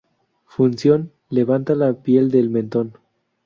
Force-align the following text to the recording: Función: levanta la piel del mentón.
Función: 0.47 1.11
levanta 1.29 1.75
la 1.75 1.93
piel 2.01 2.31
del 2.31 2.49
mentón. 2.49 2.97